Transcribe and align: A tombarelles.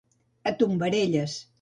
A 0.51 0.55
tombarelles. 0.57 1.33